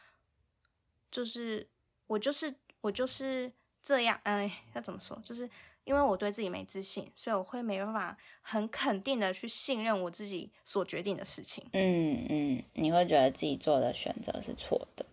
[1.11, 1.69] 就是
[2.07, 5.49] 我就是我就是这样，哎，要怎么说，就是。
[5.85, 11.65] 因为我对自己没自信，所以我会没办法很肯定的去信任我自己所决定的事情。
[11.73, 15.05] 嗯嗯，你会觉得自己做的选择是错的，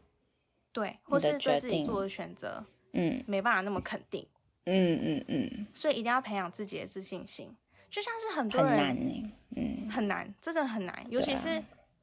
[0.72, 4.26] 对，或是对自己做的选择，嗯，没办法那么肯定。
[4.66, 7.56] 嗯嗯嗯，所以一定要培养自己的自信心，
[7.90, 11.60] 就像是很多人，很难嗯，很难，真的很难，尤其是，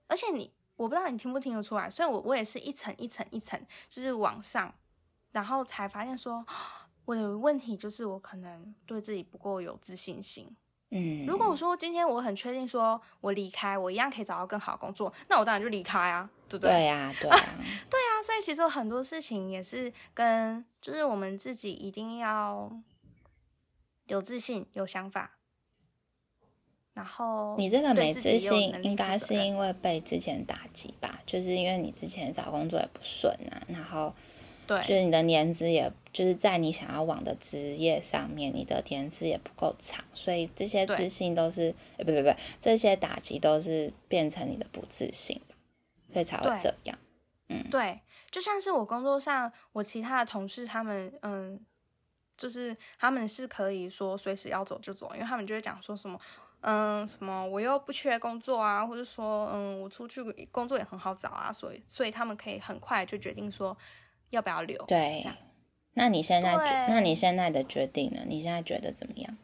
[0.07, 4.75] 而且你，我不知道你听不听得出来，所以我我也是一层一层一层，就是往上，
[5.31, 6.45] 然后才发现说。
[7.07, 10.45] 我的问题就是我可能对自己不够有自信心。
[10.89, 16.69] 嗯，如果我说今天我很确定说我离开，我一样可以找到更好的工作，那我当然就离开啊，对不对？
[16.69, 17.35] 对呀，对呀，
[17.89, 18.11] 对啊。
[18.21, 22.69] 所以其实很多事情也是跟就是我们自己一定要
[24.07, 25.37] 有自信、有想法。
[26.93, 31.21] 然后你这个没自信，应该是因为被之前打击吧？
[31.25, 34.13] 就是因为你之前找工作也不顺啊，然后。
[34.67, 45.41] 对，就是你的年资，也就是在你想要往的职业上面，你的年资也不够长，所以这些自信都是，不不不，这些打击都是变成你的不自信，
[46.11, 46.99] 所以才会这样。
[47.47, 51.65] 嗯，对，就像是我工作上，我其他的同事他们，嗯，
[52.35, 56.19] 就是他们是可以说随时要走就走，因为他们就会讲说什么，
[56.59, 63.77] 嗯，什么我又不缺工作啊，或者说，嗯，我出去工作也很好找啊，所以，所以他们可以很快就决定说。
[64.29, 64.83] 要不要留？
[64.85, 65.25] 对，
[65.93, 68.21] 那你现在，那你现在的决定呢？
[68.27, 69.37] 你现在觉得怎么样？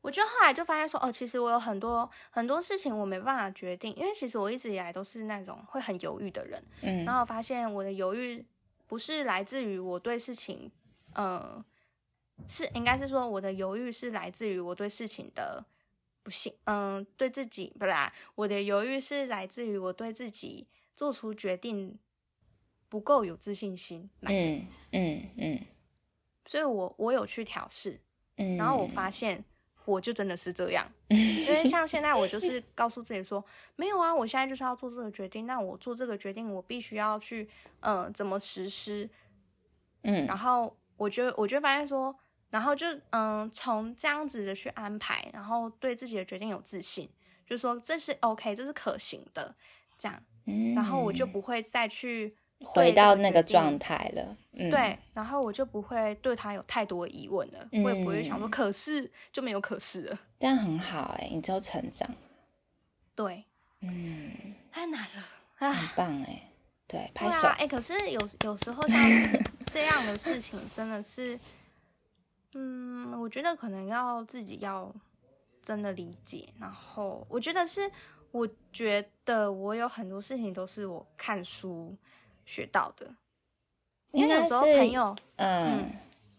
[0.00, 6.62] 我觉得后来就发现说，哦，其实我有很多很多事情我没办法决定，因为其实我一直以来都是那种会很犹豫的人。
[6.82, 8.46] 嗯，然后发现我的犹豫
[8.86, 10.70] 不是来自于我对事情，
[11.16, 11.64] 嗯，
[12.46, 15.64] 是应该是说我的犹豫是来自于我对事情的
[16.22, 21.98] 不信，嗯，对自己不啦，我的犹豫是来自于我对自己做出决定。
[22.88, 25.60] 不够有自信心，嗯嗯嗯，
[26.44, 28.00] 所以我我有去调试，
[28.36, 29.44] 嗯，然后我发现
[29.84, 33.44] 我就真的是这样，因为像现在我就 是告诉自己说，
[33.74, 37.48] 没有啊，我现在就是要做这个决定，那我做这个决定，我必须要去，
[37.80, 39.08] 嗯，怎么实施，
[40.02, 42.16] 嗯，然后我就我就发现说，
[42.50, 47.10] 然后就嗯，从这样子的去安排，然后对自己的决定有自信，
[47.46, 49.54] 就说这是 OK，这是可行的，
[49.98, 50.22] 这样，
[50.74, 51.26] 然后我就。
[51.26, 54.36] 不会再去回到那个状态了。
[54.52, 60.18] 对，然后我就不会对他有太多疑问了，我也不会想说，可是就没有可是了。
[60.40, 62.08] 这样很好哎，你就成长。
[63.14, 63.44] 对，
[63.80, 66.50] 嗯，太难了，很棒哎，
[66.86, 67.66] 对，拍手哎。
[67.66, 68.98] 可是有有时候像
[69.66, 71.38] 这样的事情，真的是。
[72.58, 74.90] 嗯，我觉得可能要自己要
[75.62, 77.90] 真的理解，然后我觉得是，
[78.30, 81.94] 我觉得我有很多事情都是我看书
[82.46, 83.14] 学到的，
[84.12, 85.90] 因为有时候朋友，嗯，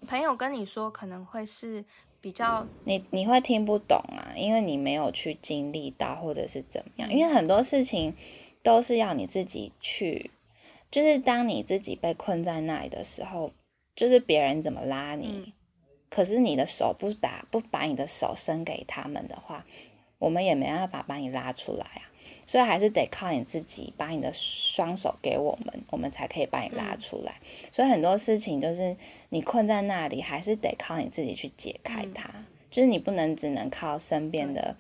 [0.08, 1.86] 朋友跟你说可能会是
[2.20, 8.16] 比较你你会听不懂啊，因为你没有去经历到或者是怎么样，因为很多事情
[8.64, 10.32] 都是要你自己去，
[10.90, 13.52] 就是当你自己被困在那里的时候，
[13.96, 15.54] 就是别人怎么拉你。
[16.10, 19.66] 可是你的手不把不把你的手伸给他们的话，
[20.20, 22.08] 我们也没办法把你拉出来啊。
[22.48, 27.36] 所以还是得靠你自己，把你的双手给我们，我们才可以把你拉出来。
[27.72, 28.98] 所以很多事情就是
[29.30, 32.28] 你困在那里，还是得靠你自己去解开它。
[32.72, 34.76] 就是你不能只能靠身边的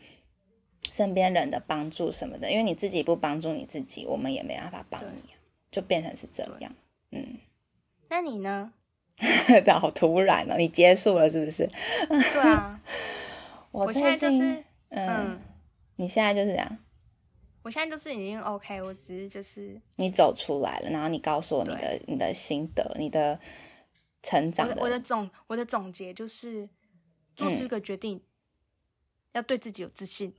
[0.92, 5.30] 身边人的帮助什么的，因为你自己不帮助你自己，我们也没办法帮你，
[5.70, 6.72] 就变成是这样。
[7.12, 7.38] 嗯，
[8.10, 8.74] 那你呢？
[9.80, 10.56] 好突然哦！
[10.58, 11.68] 你结束了是不是？
[12.08, 12.80] 对啊，
[13.72, 15.40] 我现在就是嗯，
[15.96, 16.78] 你现在就是这样。
[17.68, 23.38] 我现在就是已经 OK，我只是就是你走出来了，然后你告诉我你的你的心得，你的
[24.24, 24.66] 成长。
[24.78, 26.70] 我的总我的总结就是
[27.36, 28.22] 做出一个决定，
[29.34, 30.34] 要对自己有自信，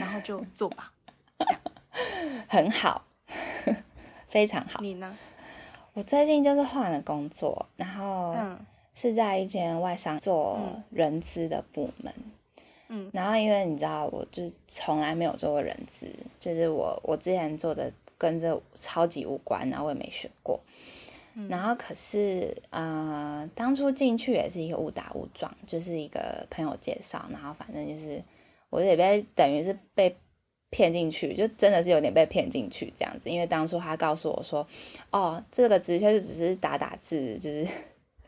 [0.00, 0.92] 然后就做吧。
[1.38, 1.60] 这样
[2.50, 3.06] 很好，
[4.28, 4.80] 非常好。
[4.80, 5.16] 你呢？
[5.92, 8.34] 我最近就是换了工作，然后
[8.94, 12.12] 是在一间外商做人资的部门。
[12.16, 12.32] 嗯，
[13.12, 16.06] 然后因为你知道，我就是从来没有做过人资，
[16.40, 20.60] 就是我我之前做的跟这超级无关，然后我也没学过。
[21.48, 28.22] 然后可是呃，当初进去也是一个误打误撞，就是一个朋友介绍，然后反正就是
[28.70, 30.16] 我也被等于是被。
[30.70, 34.68] 骗进去就真的是有点被骗进去这样子，因为当初他告诉我说，
[35.10, 37.66] 哦，这个职缺就只是打打字，就是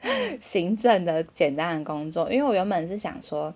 [0.40, 2.32] 行政的简单的工作。
[2.32, 3.54] 因为我原本是想说，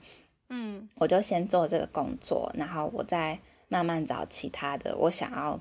[0.49, 4.97] 嗯，我就先做这个工作，然后我再慢慢找其他的。
[4.97, 5.59] 我想要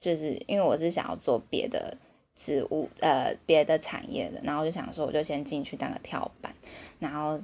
[0.00, 1.96] 就是因为我是想要做别的
[2.34, 6.54] 职务，呃，别的产业的，然后我就想说，我就先进去当个跳板，
[6.98, 7.40] 然后。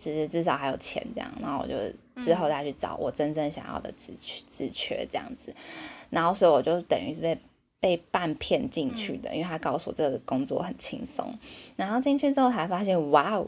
[0.00, 1.74] 其实至少还有钱这样，然后我就
[2.22, 5.52] 之后再去找我真正想要的职缺，职缺这样子，
[6.08, 7.36] 然后所以我就等于是被
[7.80, 11.36] 被半骗进去的，因为他告诉我这个工作很轻松，
[11.74, 13.44] 然后进去之后才发现，哇哦，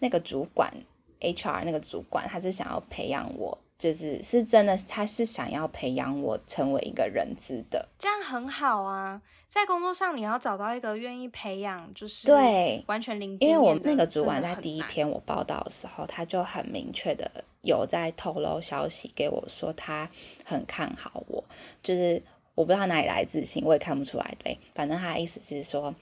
[0.00, 0.74] 那个主管
[1.22, 3.56] HR 那个主管他是想要培养我。
[3.78, 9.20] 就是是真的，他是想要培养我成为一个人资的，这样很好啊。
[9.48, 17.28] 在工作上，你要找到一个愿意培养，就是对完全零因为我那个主管在第一天我报道的时候，他就很明确的
[17.62, 20.08] 有在透露消息给我说，他
[20.44, 21.42] 很看好我。
[21.82, 22.22] 就是
[22.54, 24.32] 我不知道哪里来自信，我也看不出来。
[24.44, 25.92] 对，反正他的意思是说，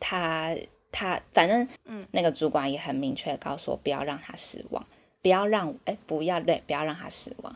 [0.00, 0.56] 他
[0.90, 4.86] 他反正嗯，那个主管也很明确告诉我，不要让他失望。
[5.20, 7.54] 不要让哎，不要对，不要让他失望。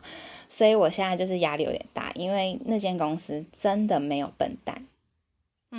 [0.49, 4.85] 所以我现在就是压力有点大，因为那间公司真的没有笨蛋。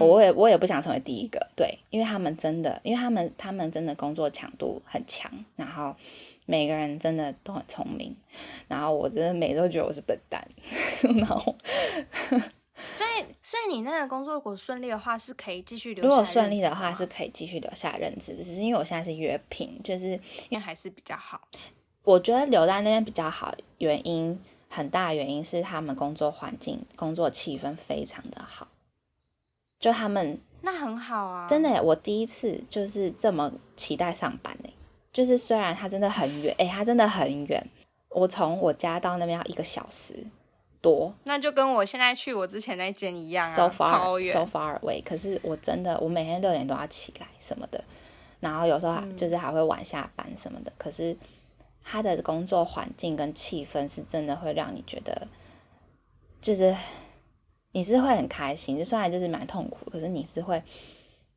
[0.01, 5.95] 我也我也不想成为第一个，对，因为他们真的，因为他们他们真的工作强度很强，然后
[6.47, 8.17] 每个人真的都很聪明，
[8.67, 10.45] 然后我真的每次都觉得我是笨蛋。
[11.03, 11.55] 然后，
[12.97, 16.05] 所以所以你那个工作如果顺利的话，是可以继续留。
[16.05, 20.09] 如果顺利的话，是可以继续留下任职，只是因为我现在是约聘，就是
[20.49, 21.41] 因为还是比较好。
[22.03, 28.69] 我觉得留在那边比较好，原因很大原因是他们工作环境、工作气氛非常的好。
[29.79, 34.71] 就他们那很好啊，真的，我第一次就是这么期待上班呢。
[35.13, 37.65] 就是虽然他真的很远，哎，他真的很远，
[38.09, 40.27] 我从我家到那边要一个小时
[40.85, 41.13] 多。
[41.25, 45.03] 那就跟我现在去我之前那间一样啊，，so、far, 超远，so far away。
[45.03, 47.83] 可是我真的，我每天六点都要起来什么的，
[48.41, 50.73] 然后有时候就是还会晚下班什么的。
[50.77, 51.17] 可是。
[51.87, 55.29] 他的工作环境跟气氛是真的会让你觉得，
[56.41, 56.75] 就是
[57.73, 60.63] 你是会很开心，就虽然就是蛮痛苦，可是你是会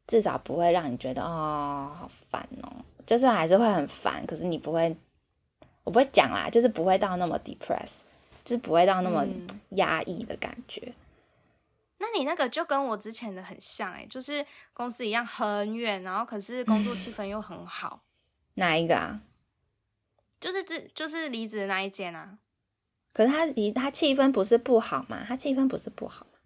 [0.08, 2.72] 至少不会让你觉得哦好烦哦，
[3.06, 4.96] 就算还是会很烦，可是你不会，
[5.84, 7.98] 我不会讲啦，就是不会到那么 depress，
[8.48, 9.28] 就是不会到那么
[9.72, 10.94] 压抑的感觉。
[11.98, 18.02] 那你那个就跟我之前的很像哎，就是公司一样很远，然后可是工作气氛又很好。
[18.54, 19.20] 哪一个啊？
[20.40, 22.38] 就是这就是离职的那一间啊。
[23.12, 25.26] 可是他离他气氛不是不好嘛？
[25.28, 26.40] 他气氛不是不好吗？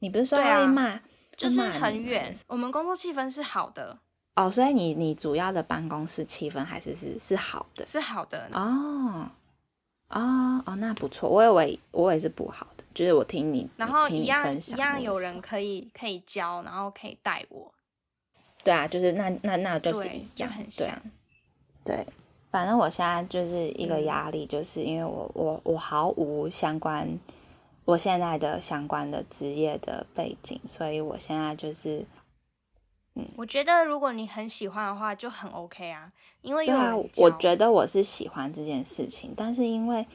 [0.00, 1.00] 你不是说他会骂？
[1.34, 2.36] 就是很远。
[2.48, 3.98] 我们工作气氛是好的。
[4.34, 9.30] 哦，所以你你主要的办公室气氛还是是是好的，是好的哦
[10.08, 11.28] 哦哦，那不错。
[11.28, 17.72] 我以为我也是不好的，就是我听你，然后一样一样有人可以可以教，然后可以带我。
[18.62, 21.02] 对啊，就是那那那就是一样，对啊，
[21.84, 22.06] 对。
[22.50, 27.06] 反正我现在就是一个压力，就是因为我我我毫无相关
[27.84, 32.06] 我现在的相关的职业的背景，所以我现在就是，
[33.18, 36.12] 嗯，我觉得如果你很喜欢的话，就很 OK 啊，
[36.42, 40.06] 因为对啊，我觉得我是喜欢这件事情，但是因为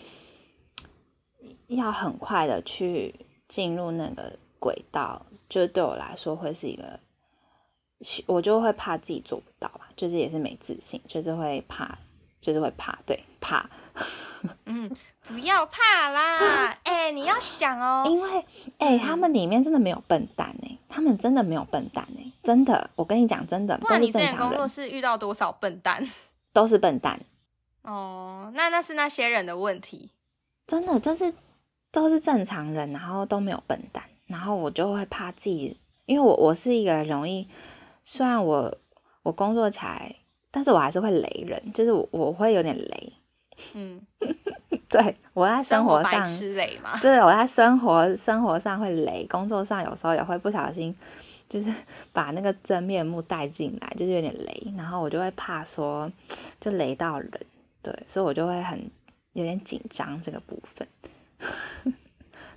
[1.67, 3.13] 要很快的去
[3.47, 6.99] 进入那个轨道，就对我来说会是一个，
[8.27, 11.97] 我就会怕自己做不到吧，就是也是没自信，就是会怕。
[12.41, 13.69] 就是会怕，对，怕。
[14.65, 14.89] 嗯，
[15.27, 18.45] 不要怕啦， 哎，你要想哦，因为，
[18.79, 23.79] 哎，他们里面真的没有笨蛋哎，他们真的没有笨蛋哎，真的，我跟你讲，真的。
[23.83, 26.03] 那你之前工作是遇到多少笨蛋？
[26.51, 27.19] 都是笨蛋。
[27.83, 30.09] 哦，那那是那些人的问题。
[30.65, 31.31] 真的就是
[31.91, 37.47] 都是正常人，然后都没有笨蛋，然后我就会怕自己，因为我我是一个容易，
[38.03, 38.75] 虽然我
[39.21, 40.15] 我工作起来。
[40.53, 43.13] 但是我还是会雷人，就是我我会有点雷，
[43.73, 44.01] 嗯，
[44.89, 50.93] 对我在生活上吃雷嘛， 对，我在生活生活上会雷，工作上有时候也会不小心，
[51.47, 51.73] 就是
[52.11, 56.11] 把那个真面目带进来，就是有点雷，然后我就会怕说
[56.59, 57.31] 就雷到人，
[57.81, 58.77] 对，所以我就会很
[59.31, 60.85] 有点紧张这个部分，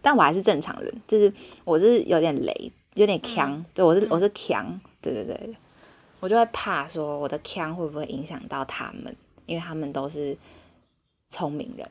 [0.02, 1.32] 但我还是正常人，就是
[1.64, 5.54] 我是有点雷，有点强，对我是我是强，对对对。
[6.24, 9.14] 我就会怕说我的腔会不会影响到他们，
[9.44, 10.34] 因为他们都是
[11.28, 11.86] 聪明人，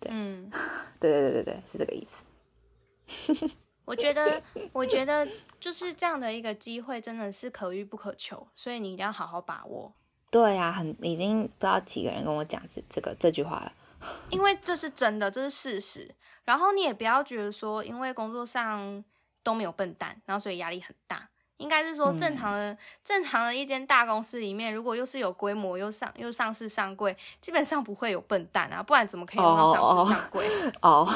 [0.00, 0.50] 对，嗯，
[0.98, 3.50] 对对对对对，是这个意思。
[3.84, 5.28] 我觉得，我觉得
[5.60, 9.92] 就是这样的一个机会，真的是可遇不可求，所以你一定要好好把握。
[10.30, 13.72] 对啊，很已经不知道几个人跟我讲这这个这句话了，
[14.32, 16.14] 因为这是真的，这是事实。
[16.44, 19.04] 然后你也不要觉得说，因为工作上
[19.42, 21.28] 都没有笨蛋，然后所以压力很大。
[21.58, 30.48] 应该是说正常的，正常的一间大公司里面，如果又是有规模又上又上市上柜，基本上不会有笨蛋啊，不然怎么可以用到上市上柜？
[30.82, 31.08] 哦，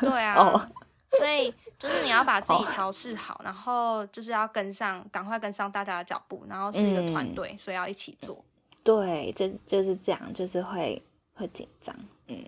[0.00, 0.70] 对啊，
[1.18, 8.44] 所以就是你要把自己调试好，然后就是要跟上，赶快跟上大家的脚步，然后是一个团队，所以要一起做。
[8.82, 11.02] 对，就就是这样，就是会
[11.34, 11.94] 会紧张。
[12.26, 12.44] 嗯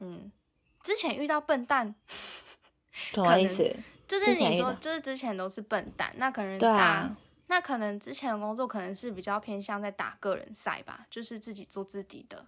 [0.00, 0.32] 嗯，
[0.82, 1.94] 之前遇到笨蛋，
[2.92, 3.76] 什么意思？
[4.06, 7.10] 就是你说，就是之前都是笨蛋，那可能打，
[7.48, 12.46] 那可能之前的工作可能是比较偏向在打个人赛吧，就是自己做自己的。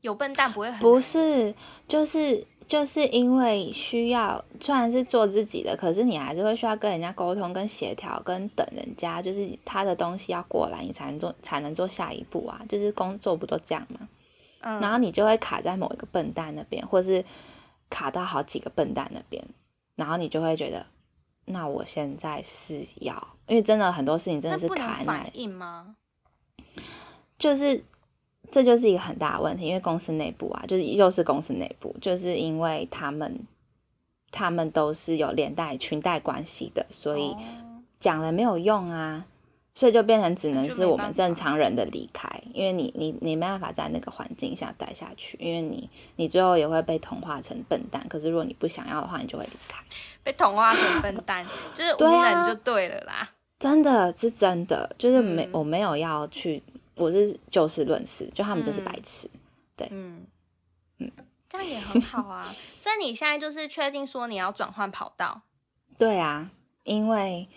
[0.00, 1.54] 有笨蛋不会很不是，
[1.86, 12.62] 就是就是因为需要，虽然是做自己的，可是你还是会需要跟人家沟通、跟协调、跟等人家，就是他的东西要过来，你才能做，才能做下一步啊。
[12.66, 14.08] 就是工作不都这样吗？
[14.62, 17.22] 嗯，然后你就会卡在某一个笨蛋那边，或是
[17.90, 19.46] 卡到好几个笨蛋那边。
[20.00, 20.86] 然后你就会觉得，
[21.44, 25.94] 那我现在是要，因为真的很多事情真的是卡在反应吗？
[27.38, 27.84] 就是，
[28.50, 33.46] 这就是一个很大的问题，因为公司内部啊，就是又是公司内部，就是因为他们，
[34.30, 37.36] 他们都是有连带裙带关系的，所以
[37.98, 39.26] 讲了没有用啊。
[39.72, 48.04] 所以就变成只能是我们正常人的离开，因为你你你没办法在那个环境下待下去，因为你你最后也会被同化成笨蛋。
[48.08, 49.82] 可是如果你不想要的话，你就会离开。
[50.22, 53.30] 被同化成笨蛋就是无能就对了啦。
[53.58, 56.62] 真的是真的，就是没我没有要去，
[56.96, 59.30] 我是就事论事，就他们真是白痴。
[59.76, 60.26] 对，嗯
[60.98, 61.10] 嗯，
[61.48, 62.54] 这样也很好啊。
[62.76, 65.42] 所以你现在就是确定说你要转换跑道？
[65.96, 66.50] 对啊，
[66.82, 67.48] 因为。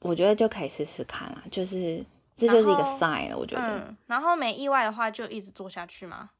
[0.00, 2.04] 我觉得就可以试试看啦，就是
[2.36, 3.36] 这就是一个 sign 了。
[3.36, 6.30] 我觉得，然后没意外的话就一直做下去吗？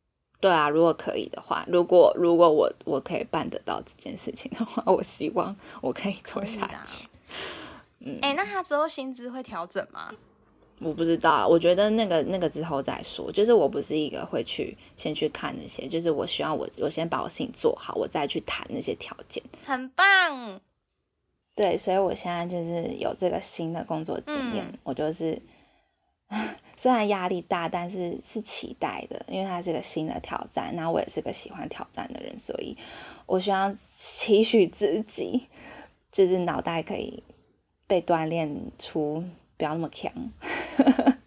[0.41, 7.09] 对啊，如果可以的话，如果如果我我可以办得到这件事情的话，我希望我可以做下去。
[7.99, 10.15] 嗯，哎，那他之后薪资会调整吗？
[10.79, 13.33] 我不知道，我觉得那个那个之后再说。
[13.33, 19.43] 就是我不是一个会去先去看那些，就是我希望我我先把我事情做好，我再去谈那些条件。
[19.67, 20.61] 很棒。
[21.59, 25.37] 对，所以我现在就是有这个新的工作经验，我就是
[26.77, 30.73] 虽然压力大，但是是期待的，因为它是个新的挑战。
[30.77, 32.77] 那我也是个喜欢挑战的人，所以
[33.27, 35.49] 我希望期许自己，
[36.13, 37.25] 就是脑袋可以
[37.89, 39.25] 被锻炼出
[39.57, 40.13] 不要那么强。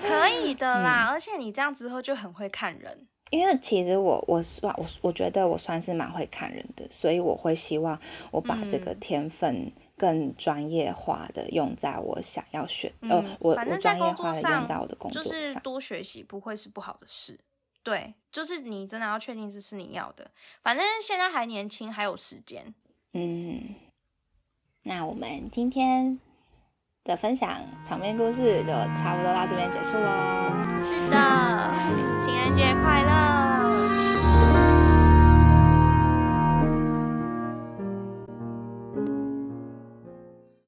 [0.00, 3.06] 可以的啦，而且你这样之后就很会看人。
[3.32, 7.98] 因为其实我我算我我觉得我算是蛮会看人的，所以我会希望
[8.30, 17.40] 我把这个天分更专业化的用在我想要选呃我我专业化的用在我的工作上，就是多学习不会是不好的事。
[17.82, 20.30] 对，就是你真的要确定这是你要的。
[20.62, 22.74] 反正现在还年轻，还有时间。
[23.14, 23.74] 嗯，
[24.82, 26.20] 那我们今天
[27.02, 30.42] 的分享场面故事就差不多到这边结束喽。
[30.82, 32.31] 是的，
[32.62, 33.31] 节日快乐。